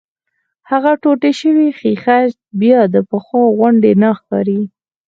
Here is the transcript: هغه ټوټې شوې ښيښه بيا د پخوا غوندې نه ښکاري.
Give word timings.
هغه 0.69 0.91
ټوټې 1.01 1.31
شوې 1.39 1.67
ښيښه 1.79 2.17
بيا 2.59 2.79
د 2.93 2.95
پخوا 3.09 3.41
غوندې 3.57 3.91
نه 4.01 4.09
ښکاري. 4.17 4.61